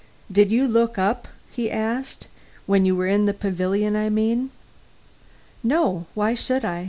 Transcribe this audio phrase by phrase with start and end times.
[0.31, 2.27] "Did you look up?" he asked;
[2.65, 4.49] "when you were in the pavilion, I mean?"
[5.63, 6.79] "No; why should I?